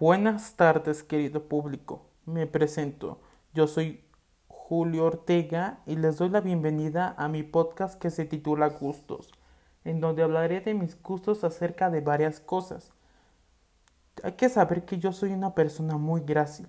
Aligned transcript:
Buenas 0.00 0.56
tardes, 0.56 1.04
querido 1.04 1.44
público. 1.44 2.02
Me 2.26 2.48
presento. 2.48 3.20
Yo 3.52 3.68
soy 3.68 4.04
Julio 4.48 5.04
Ortega 5.04 5.82
y 5.86 5.94
les 5.94 6.18
doy 6.18 6.30
la 6.30 6.40
bienvenida 6.40 7.14
a 7.16 7.28
mi 7.28 7.44
podcast 7.44 7.96
que 8.00 8.10
se 8.10 8.24
titula 8.24 8.70
Gustos, 8.70 9.30
en 9.84 10.00
donde 10.00 10.24
hablaré 10.24 10.60
de 10.62 10.74
mis 10.74 11.00
gustos 11.00 11.44
acerca 11.44 11.90
de 11.90 12.00
varias 12.00 12.40
cosas. 12.40 12.92
Hay 14.24 14.32
que 14.32 14.48
saber 14.48 14.84
que 14.84 14.98
yo 14.98 15.12
soy 15.12 15.32
una 15.32 15.54
persona 15.54 15.96
muy 15.96 16.22
grácil, 16.22 16.66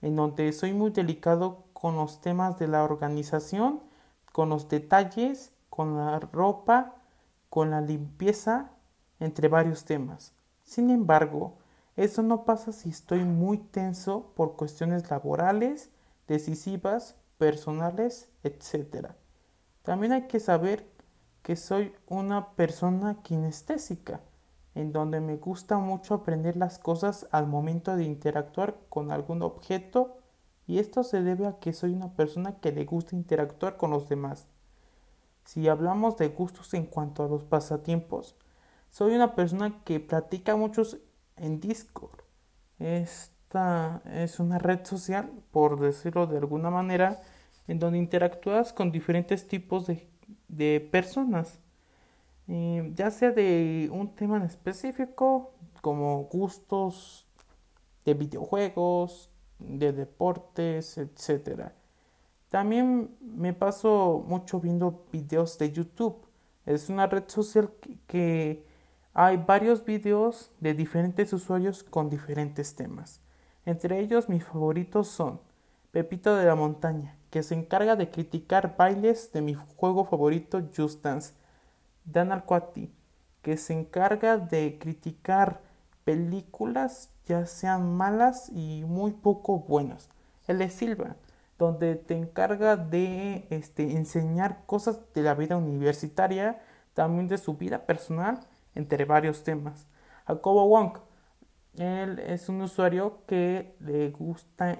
en 0.00 0.14
donde 0.14 0.52
soy 0.52 0.72
muy 0.72 0.92
delicado 0.92 1.64
con 1.72 1.96
los 1.96 2.20
temas 2.20 2.60
de 2.60 2.68
la 2.68 2.84
organización, 2.84 3.82
con 4.30 4.50
los 4.50 4.68
detalles, 4.68 5.52
con 5.68 5.96
la 5.96 6.20
ropa, 6.20 6.94
con 7.50 7.72
la 7.72 7.80
limpieza, 7.80 8.70
entre 9.18 9.48
varios 9.48 9.84
temas. 9.84 10.32
Sin 10.62 10.90
embargo, 10.90 11.58
eso 11.98 12.22
no 12.22 12.44
pasa 12.44 12.70
si 12.70 12.90
estoy 12.90 13.24
muy 13.24 13.58
tenso 13.58 14.32
por 14.36 14.54
cuestiones 14.54 15.10
laborales, 15.10 15.90
decisivas, 16.28 17.16
personales, 17.38 18.30
etc. 18.44 19.08
También 19.82 20.12
hay 20.12 20.28
que 20.28 20.38
saber 20.38 20.86
que 21.42 21.56
soy 21.56 21.92
una 22.06 22.52
persona 22.52 23.20
kinestésica, 23.24 24.20
en 24.76 24.92
donde 24.92 25.20
me 25.20 25.38
gusta 25.38 25.78
mucho 25.78 26.14
aprender 26.14 26.56
las 26.56 26.78
cosas 26.78 27.26
al 27.32 27.48
momento 27.48 27.96
de 27.96 28.04
interactuar 28.04 28.78
con 28.88 29.10
algún 29.10 29.42
objeto 29.42 30.18
y 30.68 30.78
esto 30.78 31.02
se 31.02 31.22
debe 31.22 31.48
a 31.48 31.58
que 31.58 31.72
soy 31.72 31.94
una 31.94 32.14
persona 32.14 32.60
que 32.60 32.70
le 32.70 32.84
gusta 32.84 33.16
interactuar 33.16 33.76
con 33.76 33.90
los 33.90 34.08
demás. 34.08 34.46
Si 35.44 35.66
hablamos 35.66 36.16
de 36.16 36.28
gustos 36.28 36.74
en 36.74 36.86
cuanto 36.86 37.24
a 37.24 37.28
los 37.28 37.42
pasatiempos, 37.42 38.36
soy 38.88 39.16
una 39.16 39.34
persona 39.34 39.82
que 39.82 39.98
platica 39.98 40.54
muchos 40.54 40.98
en 41.40 41.60
Discord. 41.60 42.20
Esta 42.78 44.02
es 44.04 44.40
una 44.40 44.58
red 44.58 44.84
social, 44.84 45.30
por 45.50 45.80
decirlo 45.80 46.26
de 46.26 46.38
alguna 46.38 46.70
manera, 46.70 47.20
en 47.66 47.78
donde 47.78 47.98
interactúas 47.98 48.72
con 48.72 48.90
diferentes 48.90 49.46
tipos 49.46 49.86
de, 50.48 50.88
personas, 50.90 51.58
eh, 52.46 52.92
ya 52.94 53.10
sea 53.10 53.30
de 53.30 53.88
un 53.92 54.14
tema 54.14 54.38
en 54.38 54.44
específico, 54.44 55.52
como 55.80 56.24
gustos 56.24 57.26
de 58.04 58.14
videojuegos, 58.14 59.30
de 59.58 59.92
deportes, 59.92 60.98
etc. 60.98 61.72
También 62.48 63.16
me 63.20 63.52
paso 63.52 64.24
mucho 64.26 64.60
viendo 64.60 65.04
videos 65.12 65.58
de 65.58 65.72
YouTube. 65.72 66.16
Es 66.64 66.88
una 66.88 67.06
red 67.06 67.24
social 67.26 67.70
que 68.06 68.64
hay 69.20 69.36
varios 69.36 69.84
videos 69.84 70.52
de 70.60 70.74
diferentes 70.74 71.32
usuarios 71.32 71.82
con 71.82 72.08
diferentes 72.08 72.76
temas. 72.76 73.20
Entre 73.66 73.98
ellos 73.98 74.28
mis 74.28 74.44
favoritos 74.44 75.08
son 75.08 75.40
Pepito 75.90 76.36
de 76.36 76.46
la 76.46 76.54
Montaña, 76.54 77.16
que 77.30 77.42
se 77.42 77.56
encarga 77.56 77.96
de 77.96 78.10
criticar 78.10 78.76
bailes 78.76 79.32
de 79.32 79.40
mi 79.40 79.54
juego 79.54 80.04
favorito 80.04 80.62
Just 80.72 81.02
Dance. 81.02 81.34
Dan 82.04 82.30
Alcuati, 82.30 82.92
que 83.42 83.56
se 83.56 83.72
encarga 83.72 84.38
de 84.38 84.78
criticar 84.78 85.62
películas 86.04 87.10
ya 87.26 87.44
sean 87.44 87.96
malas 87.96 88.48
y 88.54 88.84
muy 88.86 89.10
poco 89.10 89.58
buenas. 89.58 90.10
Él 90.46 90.70
Silva, 90.70 91.16
donde 91.58 91.96
te 91.96 92.16
encarga 92.16 92.76
de 92.76 93.48
este, 93.50 93.96
enseñar 93.96 94.64
cosas 94.64 95.00
de 95.12 95.22
la 95.22 95.34
vida 95.34 95.56
universitaria, 95.56 96.62
también 96.94 97.26
de 97.26 97.36
su 97.36 97.54
vida 97.54 97.84
personal 97.84 98.38
entre 98.78 99.04
varios 99.04 99.42
temas. 99.42 99.86
Jacobo 100.26 100.68
Wong, 100.68 100.98
él 101.78 102.20
es 102.20 102.48
un 102.48 102.62
usuario 102.62 103.24
que 103.26 103.74
le 103.80 104.10
gusta 104.10 104.78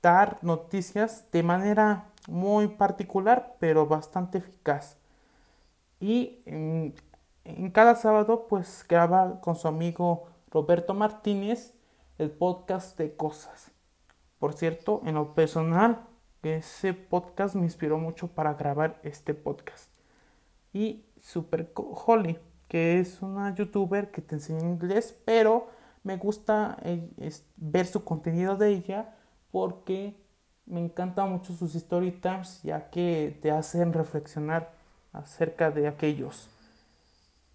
dar 0.00 0.38
noticias 0.42 1.30
de 1.32 1.42
manera 1.42 2.12
muy 2.28 2.68
particular, 2.68 3.56
pero 3.58 3.86
bastante 3.86 4.38
eficaz. 4.38 4.96
Y 5.98 6.40
en, 6.46 6.94
en 7.44 7.70
cada 7.70 7.96
sábado, 7.96 8.46
pues 8.48 8.86
graba 8.88 9.40
con 9.40 9.56
su 9.56 9.66
amigo 9.66 10.28
Roberto 10.50 10.94
Martínez 10.94 11.74
el 12.18 12.30
podcast 12.30 12.96
de 12.96 13.16
cosas. 13.16 13.72
Por 14.38 14.52
cierto, 14.52 15.02
en 15.04 15.16
lo 15.16 15.34
personal, 15.34 16.06
ese 16.42 16.94
podcast 16.94 17.56
me 17.56 17.64
inspiró 17.64 17.98
mucho 17.98 18.28
para 18.28 18.54
grabar 18.54 19.00
este 19.02 19.34
podcast. 19.34 19.90
Y 20.72 21.04
Super 21.20 21.72
Holly, 21.74 22.38
que 22.68 23.00
es 23.00 23.22
una 23.22 23.54
youtuber 23.54 24.10
que 24.10 24.22
te 24.22 24.34
enseña 24.36 24.60
inglés, 24.60 25.16
pero 25.24 25.68
me 26.02 26.16
gusta 26.16 26.76
eh, 26.82 27.08
ver 27.56 27.86
su 27.86 28.04
contenido 28.04 28.56
de 28.56 28.70
ella 28.70 29.14
porque 29.50 30.16
me 30.66 30.80
encantan 30.80 31.30
mucho 31.30 31.52
sus 31.52 31.74
story 31.74 32.12
times 32.12 32.62
ya 32.62 32.90
que 32.90 33.38
te 33.40 33.50
hacen 33.50 33.92
reflexionar 33.92 34.72
acerca 35.12 35.70
de 35.70 35.88
aquellos. 35.88 36.48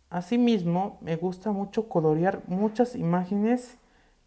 Asimismo, 0.10 0.98
me 1.02 1.16
gusta 1.16 1.52
mucho 1.52 1.88
colorear 1.88 2.42
muchas 2.48 2.96
imágenes 2.96 3.78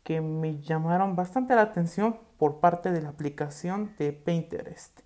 que 0.02 0.20
me 0.20 0.60
llamaron 0.60 1.16
bastante 1.16 1.54
la 1.54 1.62
atención 1.62 2.18
por 2.38 2.60
parte 2.60 2.90
de 2.92 3.02
la 3.02 3.10
aplicación 3.10 3.94
de 3.98 4.12
Pinterest. 4.12 5.00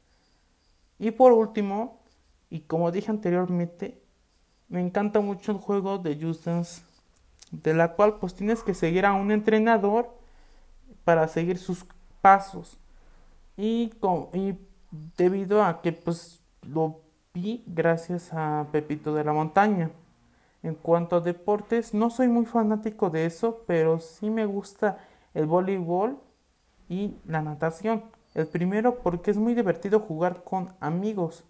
Y 0.98 1.12
por 1.12 1.32
último, 1.32 2.00
y 2.50 2.60
como 2.60 2.90
dije 2.90 3.10
anteriormente, 3.10 4.02
me 4.68 4.80
encanta 4.80 5.20
mucho 5.20 5.52
el 5.52 5.58
juego 5.58 5.98
de 5.98 6.18
Just 6.20 6.44
Dance, 6.44 6.82
de 7.50 7.74
la 7.74 7.92
cual 7.92 8.16
pues 8.20 8.34
tienes 8.34 8.62
que 8.62 8.74
seguir 8.74 9.06
a 9.06 9.14
un 9.14 9.30
entrenador 9.30 10.14
para 11.04 11.28
seguir 11.28 11.58
sus 11.58 11.86
pasos. 12.20 12.76
Y, 13.56 13.92
y 14.34 14.58
debido 15.16 15.64
a 15.64 15.80
que 15.80 15.92
pues 15.92 16.40
lo 16.62 17.00
vi 17.34 17.62
gracias 17.66 18.30
a 18.32 18.66
Pepito 18.70 19.14
de 19.14 19.24
la 19.24 19.32
Montaña. 19.32 19.90
En 20.62 20.74
cuanto 20.74 21.16
a 21.16 21.20
deportes, 21.20 21.94
no 21.94 22.10
soy 22.10 22.28
muy 22.28 22.44
fanático 22.44 23.10
de 23.10 23.26
eso, 23.26 23.62
pero 23.66 24.00
sí 24.00 24.28
me 24.28 24.44
gusta 24.44 24.98
el 25.34 25.46
voleibol 25.46 26.18
y 26.88 27.16
la 27.26 27.42
natación. 27.42 28.02
El 28.34 28.46
primero 28.46 28.98
porque 28.98 29.30
es 29.30 29.36
muy 29.36 29.54
divertido 29.54 30.00
jugar 30.00 30.42
con 30.44 30.72
amigos 30.80 31.44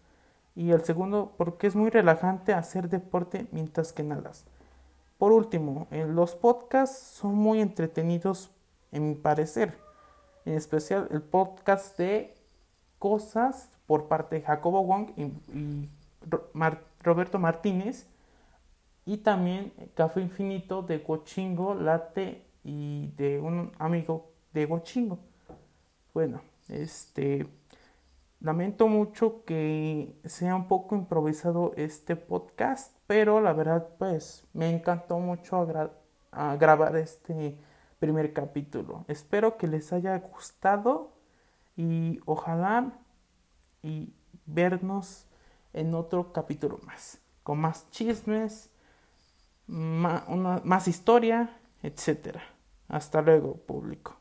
y 0.59 0.73
el 0.73 0.85
segundo 0.85 1.35
porque 1.37 1.69
es 1.69 1.77
muy 1.77 1.89
relajante 1.89 2.53
hacer 2.53 2.89
deporte 2.89 3.47
mientras 3.53 3.93
que 3.93 4.03
nadas. 4.03 4.45
Por 5.17 5.31
último, 5.31 5.87
los 5.93 6.35
podcasts 6.35 6.99
son 6.99 7.37
muy 7.37 7.61
entretenidos 7.61 8.51
en 8.91 9.09
mi 9.09 9.15
parecer, 9.15 9.79
en 10.45 10.55
especial 10.55 11.07
el 11.13 11.23
podcast 11.23 11.97
de 11.97 12.35
Cosas 12.99 13.71
por 13.87 14.09
parte 14.09 14.35
de 14.35 14.43
Jacobo 14.43 14.83
Wong 14.83 15.11
y, 15.17 15.89
Roberto 17.05 17.39
Martínez 17.39 18.09
y 19.07 19.19
también 19.19 19.73
Café 19.95 20.21
Infinito 20.21 20.83
de 20.83 20.99
Gochingo 20.99 21.75
Latte 21.75 22.45
y 22.65 23.13
de 23.17 23.39
un 23.39 23.71
amigo 23.79 24.33
de 24.53 24.67
Gochingo. 24.67 25.21
Bueno, 26.13 26.41
este 26.69 27.47
Lamento 28.41 28.87
mucho 28.87 29.45
que 29.45 30.15
sea 30.25 30.55
un 30.55 30.69
poco 30.69 30.95
improvisado 30.95 31.73
este 31.77 32.15
podcast, 32.15 32.97
pero 33.09 33.41
la 33.41 33.53
verdad 33.53 33.89
pues 33.99 34.47
me 34.53 34.71
encantó 34.71 35.19
mucho 35.19 35.67
grabar 36.31 36.97
este 36.97 37.59
primer 37.99 38.33
capítulo. 38.33 39.05
Espero 39.09 39.57
que 39.57 39.67
les 39.67 39.93
haya 39.93 40.17
gustado 40.19 41.17
y 41.77 42.21
ojalá 42.27 42.93
y 43.83 44.15
vernos 44.47 45.27
en 45.73 45.95
otro 45.95 46.33
capítulo 46.33 46.79
más, 46.87 47.21
con 47.43 47.59
más 47.59 47.91
chismes, 47.91 48.71
más, 49.67 50.29
más 50.65 50.87
historia, 50.87 51.59
etc. 51.83 52.39
Hasta 52.89 53.21
luego, 53.21 53.57
público. 53.57 54.18